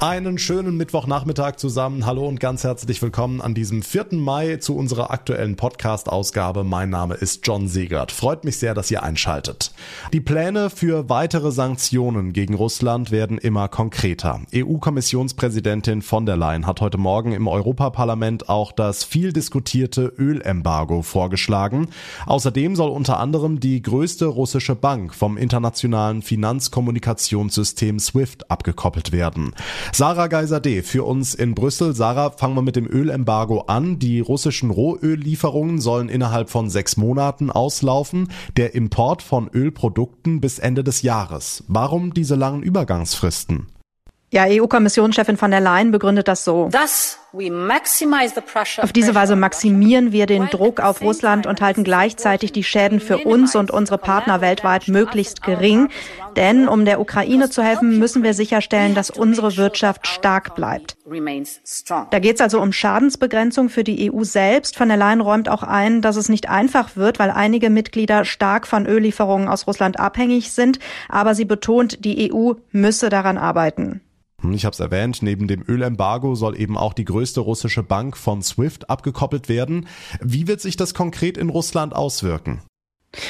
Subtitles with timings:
[0.00, 2.04] Einen schönen Mittwochnachmittag zusammen.
[2.04, 4.08] Hallo und ganz herzlich willkommen an diesem 4.
[4.12, 6.62] Mai zu unserer aktuellen Podcast-Ausgabe.
[6.62, 8.12] Mein Name ist John Segert.
[8.12, 9.72] Freut mich sehr, dass ihr einschaltet.
[10.12, 14.42] Die Pläne für weitere Sanktionen gegen Russland werden immer konkreter.
[14.54, 21.88] EU-Kommissionspräsidentin von der Leyen hat heute Morgen im Europaparlament auch das viel diskutierte Ölembargo vorgeschlagen.
[22.26, 29.54] Außerdem soll unter anderem die größte russische Bank vom internationalen Finanzkommunikationssystem SWIFT abgekoppelt werden.
[29.92, 31.94] Sarah Geiser-D für uns in Brüssel.
[31.94, 33.98] Sarah, fangen wir mit dem Ölembargo an.
[33.98, 38.28] Die russischen Rohöllieferungen sollen innerhalb von sechs Monaten auslaufen.
[38.56, 41.64] Der Import von Ölprodukten bis Ende des Jahres.
[41.68, 43.66] Warum diese langen Übergangsfristen?
[44.32, 46.68] Ja, EU-Kommissionschefin von der Leyen begründet das so.
[46.72, 53.00] Das auf diese Weise maximieren wir den Druck auf Russland und halten gleichzeitig die Schäden
[53.00, 55.88] für uns und unsere Partner weltweit möglichst gering.
[56.36, 60.96] Denn um der Ukraine zu helfen, müssen wir sicherstellen, dass unsere Wirtschaft stark bleibt.
[61.06, 64.76] Da geht es also um Schadensbegrenzung für die EU selbst.
[64.76, 68.66] Von der Leyen räumt auch ein, dass es nicht einfach wird, weil einige Mitglieder stark
[68.66, 70.78] von Öllieferungen aus Russland abhängig sind.
[71.08, 74.00] Aber sie betont, die EU müsse daran arbeiten.
[74.44, 78.16] Hm, ich habe es erwähnt, neben dem Ölembargo soll eben auch die größte russische Bank
[78.16, 79.88] von SWIFT abgekoppelt werden.
[80.20, 82.60] Wie wird sich das konkret in Russland auswirken?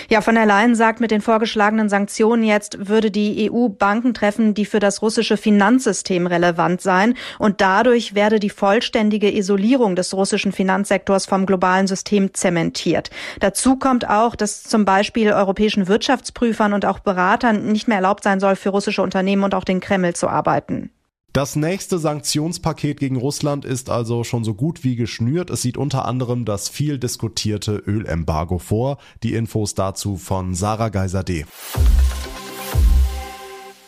[0.08, 4.54] Ja, von der Leyen sagt, mit den vorgeschlagenen Sanktionen jetzt würde die EU Banken treffen,
[4.54, 7.14] die für das russische Finanzsystem relevant seien.
[7.38, 13.10] Und dadurch werde die vollständige Isolierung des russischen Finanzsektors vom globalen System zementiert.
[13.40, 18.40] Dazu kommt auch, dass zum Beispiel europäischen Wirtschaftsprüfern und auch Beratern nicht mehr erlaubt sein
[18.40, 20.93] soll, für russische Unternehmen und auch den Kreml zu arbeiten.
[21.34, 25.50] Das nächste Sanktionspaket gegen Russland ist also schon so gut wie geschnürt.
[25.50, 28.98] Es sieht unter anderem das viel diskutierte Ölembargo vor.
[29.24, 31.44] Die Infos dazu von Sarah Geiser-D.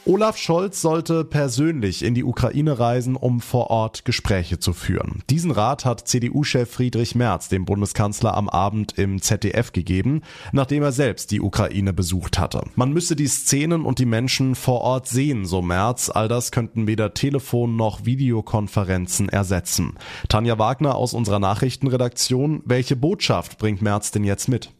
[0.08, 5.24] Olaf Scholz sollte persönlich in die Ukraine reisen, um vor Ort Gespräche zu führen.
[5.30, 10.22] Diesen Rat hat CDU-Chef Friedrich Merz dem Bundeskanzler am Abend im ZDF gegeben,
[10.52, 12.62] nachdem er selbst die Ukraine besucht hatte.
[12.76, 16.08] Man müsse die Szenen und die Menschen vor Ort sehen, so Merz.
[16.08, 19.94] All das könnten weder Telefon noch Videokonferenzen ersetzen.
[20.28, 24.70] Tanja Wagner aus unserer Nachrichtenredaktion, welche Botschaft bringt Merz denn jetzt mit?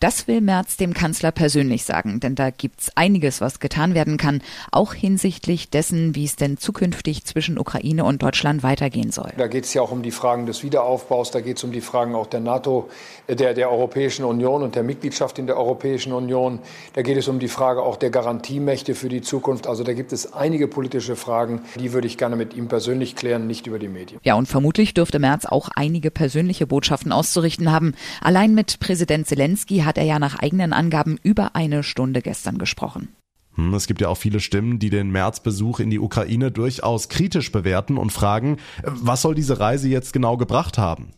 [0.00, 4.40] Das will Merz dem Kanzler persönlich sagen, denn da gibt's einiges, was getan werden kann,
[4.72, 9.30] auch hinsichtlich dessen, wie es denn zukünftig zwischen Ukraine und Deutschland weitergehen soll.
[9.36, 11.82] Da geht es ja auch um die Fragen des Wiederaufbaus, da geht es um die
[11.82, 12.88] Fragen auch der NATO,
[13.26, 16.60] äh, der, der Europäischen Union und der Mitgliedschaft in der Europäischen Union.
[16.94, 19.66] Da geht es um die Frage auch der Garantiemächte für die Zukunft.
[19.66, 23.46] Also da gibt es einige politische Fragen, die würde ich gerne mit ihm persönlich klären,
[23.46, 24.18] nicht über die Medien.
[24.24, 27.92] Ja, und vermutlich dürfte Merz auch einige persönliche Botschaften auszurichten haben.
[28.22, 32.58] Allein mit Präsident Zelensky hat hat er ja nach eigenen Angaben über eine Stunde gestern
[32.58, 33.08] gesprochen.
[33.56, 37.50] Hm, es gibt ja auch viele Stimmen, die den Märzbesuch in die Ukraine durchaus kritisch
[37.50, 41.10] bewerten und fragen, was soll diese Reise jetzt genau gebracht haben?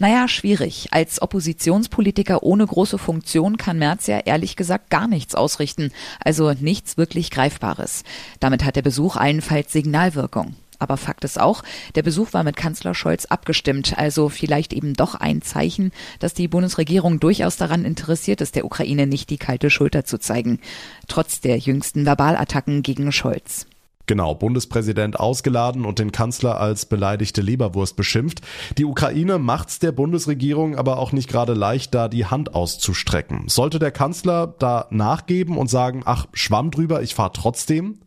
[0.00, 0.88] Naja, schwierig.
[0.90, 5.92] Als Oppositionspolitiker ohne große Funktion kann Merz ja ehrlich gesagt gar nichts ausrichten,
[6.24, 8.02] also nichts wirklich Greifbares.
[8.40, 10.56] Damit hat der Besuch allenfalls Signalwirkung.
[10.80, 11.62] Aber Fakt ist auch,
[11.94, 16.48] der Besuch war mit Kanzler Scholz abgestimmt, also vielleicht eben doch ein Zeichen, dass die
[16.48, 20.58] Bundesregierung durchaus daran interessiert ist, der Ukraine nicht die kalte Schulter zu zeigen,
[21.06, 23.66] trotz der jüngsten Verbalattacken gegen Scholz.
[24.10, 28.40] Genau, Bundespräsident ausgeladen und den Kanzler als beleidigte Leberwurst beschimpft.
[28.76, 33.44] Die Ukraine macht's der Bundesregierung aber auch nicht gerade leicht, da die Hand auszustrecken.
[33.46, 38.00] Sollte der Kanzler da nachgeben und sagen, ach, schwamm drüber, ich fahr trotzdem?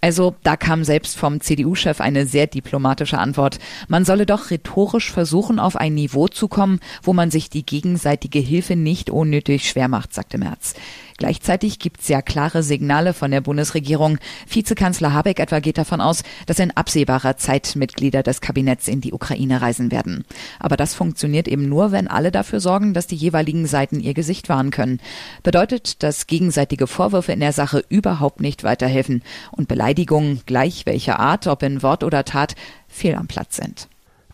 [0.00, 3.58] Also da kam selbst vom CDU-Chef eine sehr diplomatische Antwort.
[3.88, 8.38] Man solle doch rhetorisch versuchen, auf ein Niveau zu kommen, wo man sich die gegenseitige
[8.38, 10.74] Hilfe nicht unnötig schwer macht, sagte Merz.
[11.20, 14.16] Gleichzeitig gibt's ja klare Signale von der Bundesregierung.
[14.48, 19.12] Vizekanzler Habeck etwa geht davon aus, dass in absehbarer Zeit Mitglieder des Kabinetts in die
[19.12, 20.24] Ukraine reisen werden.
[20.58, 24.48] Aber das funktioniert eben nur, wenn alle dafür sorgen, dass die jeweiligen Seiten ihr Gesicht
[24.48, 24.98] wahren können.
[25.42, 31.46] Bedeutet, dass gegenseitige Vorwürfe in der Sache überhaupt nicht weiterhelfen und Beleidigungen, gleich welcher Art,
[31.46, 32.54] ob in Wort oder Tat,
[32.88, 33.88] fehl am Platz sind.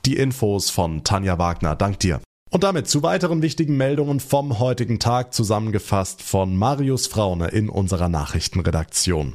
[0.04, 1.74] Die Infos von Tanja Wagner.
[1.74, 2.20] Dank dir.
[2.50, 8.08] Und damit zu weiteren wichtigen Meldungen vom heutigen Tag zusammengefasst von Marius Fraune in unserer
[8.08, 9.34] Nachrichtenredaktion.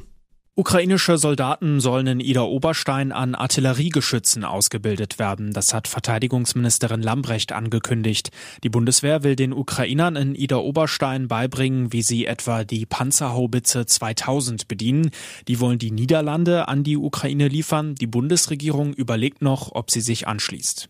[0.53, 5.53] Ukrainische Soldaten sollen in Ida Oberstein an Artilleriegeschützen ausgebildet werden.
[5.53, 8.31] Das hat Verteidigungsministerin Lambrecht angekündigt.
[8.63, 14.67] Die Bundeswehr will den Ukrainern in Ida Oberstein beibringen, wie sie etwa die Panzerhaubitze 2000
[14.67, 15.11] bedienen.
[15.47, 17.95] Die wollen die Niederlande an die Ukraine liefern.
[17.95, 20.89] Die Bundesregierung überlegt noch, ob sie sich anschließt.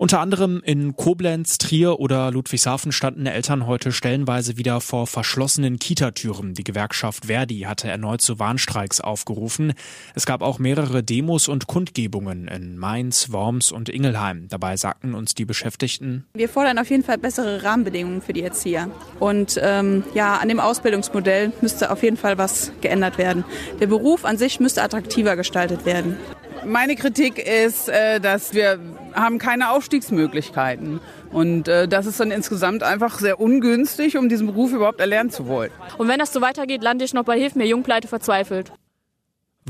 [0.00, 6.54] Unter anderem in Koblenz, Trier oder Ludwigshafen standen Eltern heute stellenweise wieder vor verschlossenen Kitatüren.
[6.54, 9.72] Die Gewerkschaft Verdi hatte erneut zu Warnstreiks aufgerufen.
[10.14, 14.46] Es gab auch mehrere Demos und Kundgebungen in Mainz, Worms und Ingelheim.
[14.48, 18.88] Dabei sagten uns die Beschäftigten, wir fordern auf jeden Fall bessere Rahmenbedingungen für die Erzieher.
[19.18, 23.44] Und ähm, ja, an dem Ausbildungsmodell müsste auf jeden Fall was geändert werden.
[23.80, 26.16] Der Beruf an sich müsste attraktiver gestaltet werden.
[26.68, 28.78] Meine Kritik ist, äh, dass wir
[29.14, 31.00] haben keine Aufstiegsmöglichkeiten.
[31.32, 35.46] Und äh, das ist dann insgesamt einfach sehr ungünstig, um diesen Beruf überhaupt erlernen zu
[35.46, 35.70] wollen.
[35.96, 38.72] Und wenn das so weitergeht, lande ich noch bei Hilf mir Jungpleite verzweifelt.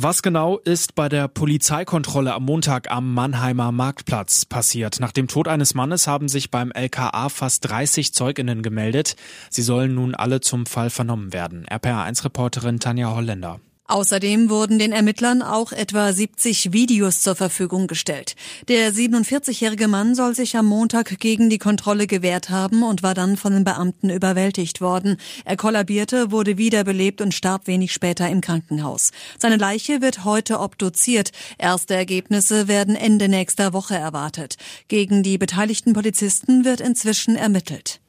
[0.01, 5.01] Was genau ist bei der Polizeikontrolle am Montag am Mannheimer Marktplatz passiert?
[5.01, 9.17] Nach dem Tod eines Mannes haben sich beim LKA fast 30 Zeuginnen gemeldet.
[9.51, 11.67] Sie sollen nun alle zum Fall vernommen werden.
[11.67, 13.59] RPA1-Reporterin Tanja Holländer.
[13.89, 18.37] Außerdem wurden den Ermittlern auch etwa 70 Videos zur Verfügung gestellt.
[18.69, 23.39] Der 47-jährige Mann soll sich am Montag gegen die Kontrolle gewehrt haben und war dann
[23.39, 25.17] von den Beamten überwältigt worden.
[25.47, 29.11] Er kollabierte, wurde wiederbelebt und starb wenig später im Krankenhaus.
[29.39, 31.31] Seine Leiche wird heute obduziert.
[31.57, 34.57] Erste Ergebnisse werden Ende nächster Woche erwartet.
[34.89, 38.01] Gegen die beteiligten Polizisten wird inzwischen ermittelt.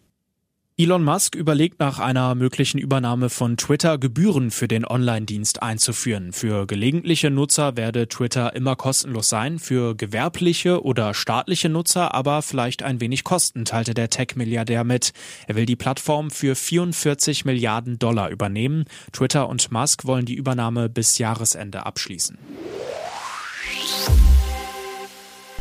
[0.79, 6.31] Elon Musk überlegt nach einer möglichen Übernahme von Twitter Gebühren für den Online-Dienst einzuführen.
[6.31, 12.81] Für gelegentliche Nutzer werde Twitter immer kostenlos sein, für gewerbliche oder staatliche Nutzer aber vielleicht
[12.81, 15.11] ein wenig Kosten, teilte der Tech-Milliardär mit.
[15.47, 18.85] Er will die Plattform für 44 Milliarden Dollar übernehmen.
[19.11, 22.37] Twitter und Musk wollen die Übernahme bis Jahresende abschließen.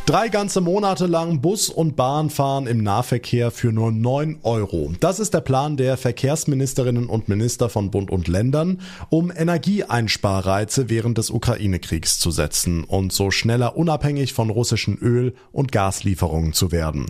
[0.09, 4.91] Drei ganze Monate lang Bus und Bahn fahren im Nahverkehr für nur neun Euro.
[4.99, 11.19] Das ist der Plan der Verkehrsministerinnen und Minister von Bund und Ländern, um Energieeinsparreize während
[11.19, 17.05] des Ukraine-Kriegs zu setzen und so schneller unabhängig von russischen Öl- und Gaslieferungen zu werden.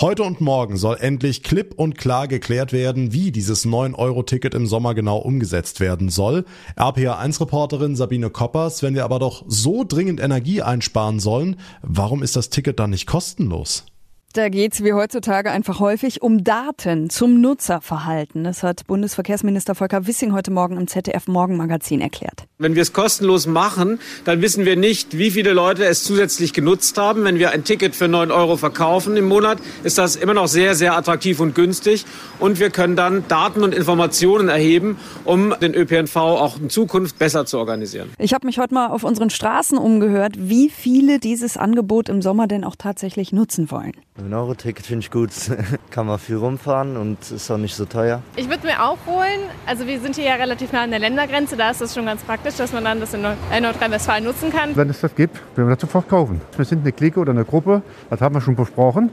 [0.00, 4.94] Heute und morgen soll endlich klipp und klar geklärt werden, wie dieses 9-Euro-Ticket im Sommer
[4.94, 6.44] genau umgesetzt werden soll.
[6.76, 12.43] RPA1-Reporterin Sabine Koppers, wenn wir aber doch so dringend Energie einsparen sollen, warum ist das
[12.44, 13.86] das Ticket dann nicht kostenlos?
[14.36, 18.42] Da geht es wie heutzutage einfach häufig um Daten zum Nutzerverhalten.
[18.42, 22.42] Das hat Bundesverkehrsminister Volker Wissing heute Morgen im ZDF Morgenmagazin erklärt.
[22.58, 26.98] Wenn wir es kostenlos machen, dann wissen wir nicht, wie viele Leute es zusätzlich genutzt
[26.98, 27.22] haben.
[27.22, 30.74] Wenn wir ein Ticket für 9 Euro verkaufen im Monat, ist das immer noch sehr,
[30.74, 32.04] sehr attraktiv und günstig.
[32.40, 37.46] Und wir können dann Daten und Informationen erheben, um den ÖPNV auch in Zukunft besser
[37.46, 38.10] zu organisieren.
[38.18, 42.48] Ich habe mich heute mal auf unseren Straßen umgehört, wie viele dieses Angebot im Sommer
[42.48, 43.92] denn auch tatsächlich nutzen wollen.
[44.24, 45.30] Ein Euro-Ticket finde ich gut.
[45.90, 48.22] Kann man viel rumfahren und ist auch nicht so teuer.
[48.36, 49.50] Ich würde mir auch holen.
[49.66, 51.58] Also wir sind hier ja relativ nah an der Ländergrenze.
[51.58, 54.74] Da ist das schon ganz praktisch, dass man dann das in Nordrhein-Westfalen nutzen kann.
[54.76, 56.40] Wenn es das gibt, werden wir das sofort kaufen.
[56.56, 57.82] Wir sind eine Clique oder eine Gruppe.
[58.08, 59.10] Das haben wir schon besprochen.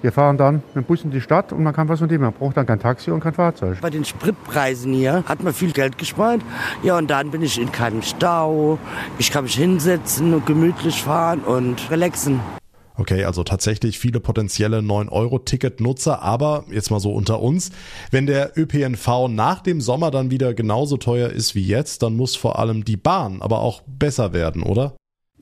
[0.00, 2.24] Wir fahren dann mit dem Bus in die Stadt und man kann was unternehmen.
[2.24, 3.82] Man braucht dann kein Taxi und kein Fahrzeug.
[3.82, 6.40] Bei den Spritpreisen hier hat man viel Geld gespart.
[6.82, 8.78] Ja, und dann bin ich in keinem Stau.
[9.18, 12.40] Ich kann mich hinsetzen und gemütlich fahren und relaxen.
[12.96, 17.72] Okay, also tatsächlich viele potenzielle 9-Euro-Ticket-Nutzer, aber jetzt mal so unter uns,
[18.12, 22.36] wenn der ÖPNV nach dem Sommer dann wieder genauso teuer ist wie jetzt, dann muss
[22.36, 24.94] vor allem die Bahn aber auch besser werden, oder?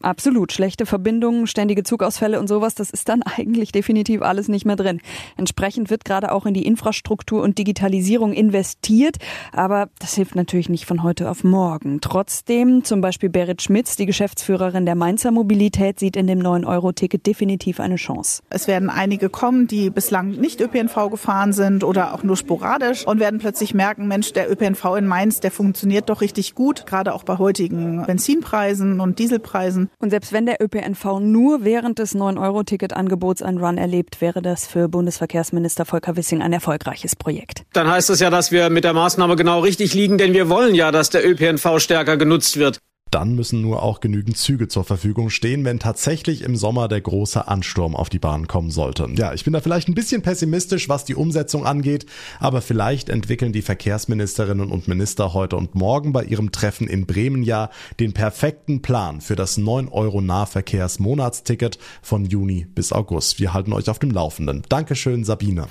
[0.02, 0.52] Absolut.
[0.52, 5.00] Schlechte Verbindungen, ständige Zugausfälle und sowas, das ist dann eigentlich definitiv alles nicht mehr drin.
[5.36, 9.16] Entsprechend wird gerade auch in die Infrastruktur und Digitalisierung investiert,
[9.52, 12.00] aber das hilft natürlich nicht von heute auf morgen.
[12.00, 17.80] Trotzdem, zum Beispiel Berit Schmitz, die Geschäftsführerin der Mainzer Mobilität, sieht in dem 9-Euro-Ticket definitiv
[17.80, 18.42] eine Chance.
[18.50, 23.20] Es werden einige kommen, die bislang nicht ÖPNV gefahren sind oder auch nur sporadisch und
[23.20, 27.22] werden plötzlich merken, Mensch, der ÖPNV in Mainz, der funktioniert doch richtig gut, gerade auch
[27.22, 29.90] bei heutigen Benzinpreisen und Dieselpreisen.
[29.98, 34.88] Und selbst wenn der ÖPNV nur während des 9-Euro-Ticket-Angebots einen Run erlebt, wäre das für
[34.88, 37.62] Bundesverkehrsminister Volker Wissing ein erfolgreiches Projekt.
[37.72, 40.74] Dann heißt das ja, dass wir mit der Maßnahme genau richtig liegen, denn wir wollen
[40.74, 42.78] ja, dass der ÖPNV stärker genutzt wird.
[43.12, 47.46] Dann müssen nur auch genügend Züge zur Verfügung stehen, wenn tatsächlich im Sommer der große
[47.46, 49.06] Ansturm auf die Bahn kommen sollte.
[49.16, 52.06] Ja, ich bin da vielleicht ein bisschen pessimistisch, was die Umsetzung angeht,
[52.40, 57.42] aber vielleicht entwickeln die Verkehrsministerinnen und Minister heute und morgen bei ihrem Treffen in Bremen
[57.42, 57.68] ja
[58.00, 63.38] den perfekten Plan für das 9 Euro Nahverkehrsmonatsticket von Juni bis August.
[63.38, 64.62] Wir halten euch auf dem Laufenden.
[64.70, 65.66] Dankeschön, Sabine.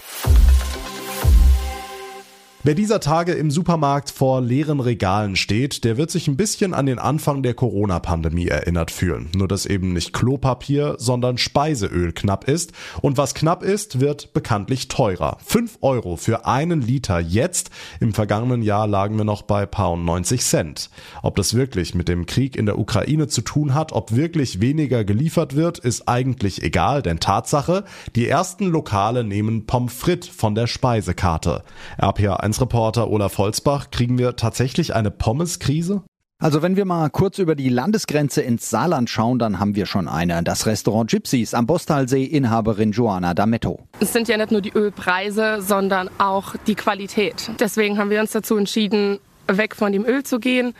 [2.63, 6.85] Wer dieser Tage im Supermarkt vor leeren Regalen steht, der wird sich ein bisschen an
[6.85, 9.29] den Anfang der Corona-Pandemie erinnert fühlen.
[9.35, 12.73] Nur dass eben nicht Klopapier, sondern Speiseöl knapp ist.
[13.01, 15.37] Und was knapp ist, wird bekanntlich teurer.
[15.43, 17.71] 5 Euro für einen Liter jetzt.
[17.99, 20.91] Im vergangenen Jahr lagen wir noch bei paar 90 Cent.
[21.23, 25.03] Ob das wirklich mit dem Krieg in der Ukraine zu tun hat, ob wirklich weniger
[25.03, 30.67] geliefert wird, ist eigentlich egal, denn Tatsache, die ersten Lokale nehmen Pommes frites von der
[30.67, 31.63] Speisekarte.
[31.99, 36.03] RPA Reporter Olaf Holzbach, kriegen wir tatsächlich eine Pommes-Krise?
[36.41, 40.07] Also wenn wir mal kurz über die Landesgrenze ins Saarland schauen, dann haben wir schon
[40.07, 40.41] eine.
[40.41, 43.79] Das Restaurant Gypsies am Bostalsee, Inhaberin Joanna Dametto.
[43.99, 47.51] Es sind ja nicht nur die Ölpreise, sondern auch die Qualität.
[47.59, 50.73] Deswegen haben wir uns dazu entschieden, weg von dem Öl zu gehen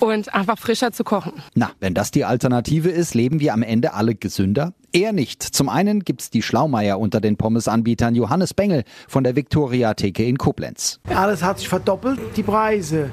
[0.00, 1.34] und einfach frischer zu kochen.
[1.54, 4.74] Na, wenn das die Alternative ist, leben wir am Ende alle gesünder?
[4.94, 5.42] Eher nicht.
[5.42, 10.38] Zum einen gibt's die Schlaumeier unter den Pommesanbietern Johannes Bengel von der Victoria Theke in
[10.38, 11.00] Koblenz.
[11.12, 13.10] Alles hat sich verdoppelt, die Preise.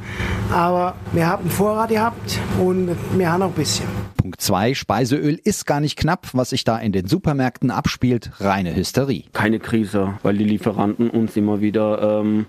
[0.51, 3.88] Aber wir haben Vorrat gehabt und wir haben noch ein bisschen.
[4.15, 4.75] Punkt 2.
[4.75, 6.27] Speiseöl ist gar nicht knapp.
[6.33, 9.23] Was sich da in den Supermärkten abspielt, reine Hysterie.
[9.33, 12.45] Keine Krise, weil die Lieferanten uns immer wieder ähm,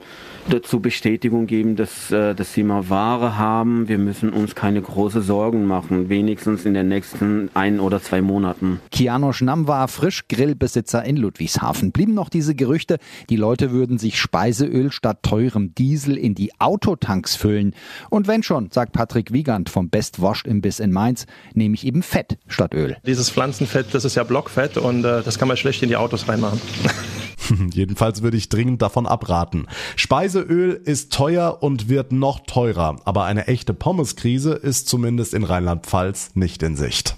[0.50, 3.88] dazu Bestätigung geben, dass, äh, dass sie mal Ware haben.
[3.88, 8.80] Wir müssen uns keine große Sorgen machen, wenigstens in den nächsten ein oder zwei Monaten.
[9.22, 11.92] Kiano Schnamm war Frischgrillbesitzer in Ludwigshafen.
[11.92, 12.98] Blieben noch diese Gerüchte,
[13.30, 17.72] die Leute würden sich Speiseöl statt teurem Diesel in die Autotanks füllen.
[18.10, 22.02] Und wenn schon, sagt Patrick Wiegand vom Best Washed Imbiss in Mainz, nehme ich eben
[22.02, 22.96] Fett statt Öl.
[23.06, 26.26] Dieses Pflanzenfett, das ist ja Blockfett und äh, das kann man schlecht in die Autos
[26.26, 26.60] reinmachen.
[27.72, 29.68] Jedenfalls würde ich dringend davon abraten.
[29.94, 36.32] Speiseöl ist teuer und wird noch teurer, aber eine echte Pommeskrise ist zumindest in Rheinland-Pfalz
[36.34, 37.16] nicht in Sicht.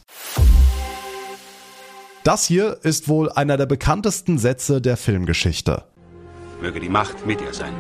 [2.24, 5.84] Das hier ist wohl einer der bekanntesten Sätze der Filmgeschichte.
[6.62, 7.74] Möge die Macht mit dir sein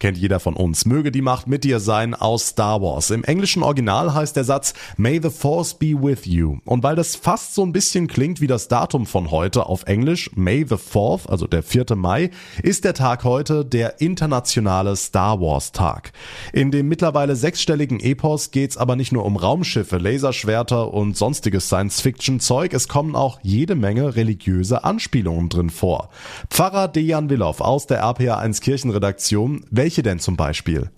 [0.00, 0.84] kennt jeder von uns.
[0.86, 3.10] Möge die Macht mit dir sein aus Star Wars.
[3.10, 6.58] Im englischen Original heißt der Satz May the Force be with you.
[6.64, 10.30] Und weil das fast so ein bisschen klingt wie das Datum von heute auf Englisch,
[10.34, 11.94] May the 4th, also der 4.
[11.94, 12.30] Mai,
[12.62, 16.12] ist der Tag heute der internationale Star Wars Tag.
[16.52, 22.72] In dem mittlerweile sechsstelligen Epos geht's aber nicht nur um Raumschiffe, Laserschwerter und sonstiges Science-Fiction-Zeug,
[22.72, 26.08] es kommen auch jede Menge religiöse Anspielungen drin vor.
[26.48, 30.90] Pfarrer Dejan Willow aus der RPA1 Kirchenredaktion, welche denn zum Beispiel?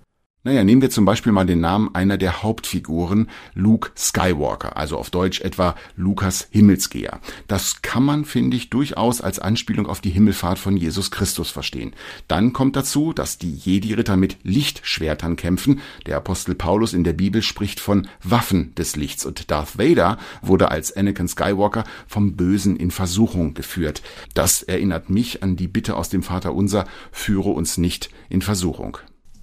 [0.45, 5.09] Naja, nehmen wir zum Beispiel mal den Namen einer der Hauptfiguren, Luke Skywalker, also auf
[5.09, 7.21] Deutsch etwa Lukas Himmelsgeher.
[7.47, 11.93] Das kann man, finde ich, durchaus als Anspielung auf die Himmelfahrt von Jesus Christus verstehen.
[12.27, 15.81] Dann kommt dazu, dass die Jedi-Ritter mit Lichtschwertern kämpfen.
[16.07, 20.73] Der Apostel Paulus in der Bibel spricht von Waffen des Lichts und Darth Vader wurde
[20.73, 24.03] als Anakin Skywalker vom Bösen in Versuchung geführt.
[24.35, 28.99] Das erinnert mich an die Bitte aus dem Vater Unser, führe uns nicht in Versuchung.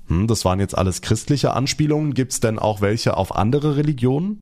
[0.10, 2.14] Hm, das waren jetzt alles christliche Anspielungen.
[2.14, 4.40] Gibt's denn auch welche auf andere Religionen?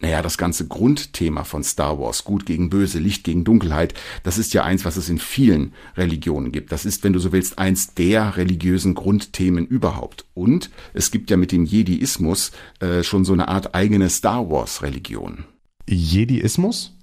[0.00, 3.94] Naja, das ganze Grundthema von Star Wars, Gut gegen Böse, Licht gegen Dunkelheit,
[4.24, 6.70] das ist ja eins, was es in vielen Religionen gibt.
[6.70, 10.26] Das ist, wenn du so willst, eins der religiösen Grundthemen überhaupt.
[10.34, 15.46] Und es gibt ja mit dem Jediismus äh, schon so eine Art eigene Star Wars-Religion.
[15.88, 16.95] Jediismus?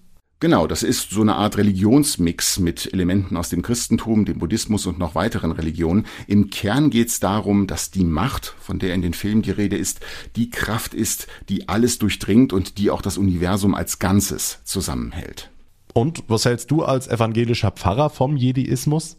[0.43, 4.99] Genau, das ist so eine Art Religionsmix mit Elementen aus dem Christentum, dem Buddhismus und
[4.99, 6.05] noch weiteren Religionen.
[6.27, 9.77] Im Kern geht es darum, dass die Macht, von der in den Filmen die Rede
[9.77, 10.01] ist,
[10.35, 15.49] die Kraft ist, die alles durchdringt und die auch das Universum als Ganzes zusammenhält.
[15.93, 19.15] Und was hältst du als evangelischer Pfarrer vom Jediismus?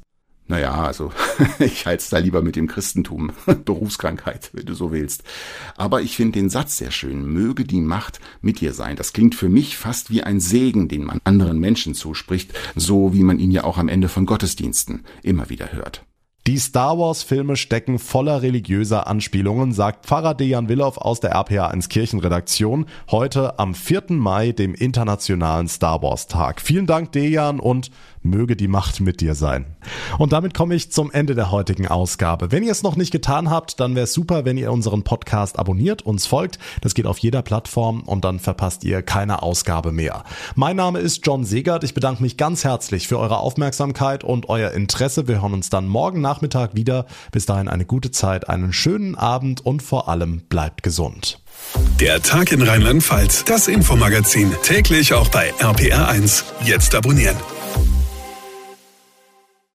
[0.47, 1.11] Naja, also
[1.59, 3.33] ich halte es da lieber mit dem Christentum,
[3.65, 5.25] Berufskrankheit, wenn du so willst.
[5.77, 8.97] Aber ich finde den Satz sehr schön, möge die Macht mit dir sein.
[8.97, 13.23] Das klingt für mich fast wie ein Segen, den man anderen Menschen zuspricht, so wie
[13.23, 16.05] man ihn ja auch am Ende von Gottesdiensten immer wieder hört.
[16.47, 21.69] Die Star Wars Filme stecken voller religiöser Anspielungen, sagt Pfarrer Dejan Willow aus der RPA
[21.69, 24.03] 1 Kirchenredaktion heute am 4.
[24.11, 26.61] Mai, dem internationalen Star Wars Tag.
[26.61, 27.91] Vielen Dank Dejan und
[28.25, 29.67] möge die Macht mit dir sein.
[30.19, 32.51] Und damit komme ich zum Ende der heutigen Ausgabe.
[32.51, 35.59] Wenn ihr es noch nicht getan habt, dann wäre es super, wenn ihr unseren Podcast
[35.59, 36.59] abonniert, uns folgt.
[36.81, 40.25] Das geht auf jeder Plattform und dann verpasst ihr keine Ausgabe mehr.
[40.55, 41.85] Mein Name ist John Segert.
[41.85, 45.29] Ich bedanke mich ganz herzlich für eure Aufmerksamkeit und euer Interesse.
[45.29, 47.07] Wir hören uns dann morgen Nachmittag wieder.
[47.31, 51.41] Bis dahin eine gute Zeit, einen schönen Abend und vor allem bleibt gesund.
[52.01, 56.45] Der Tag in Rheinland-Pfalz, das Infomagazin, täglich auch bei RPR1.
[56.65, 57.37] Jetzt abonnieren.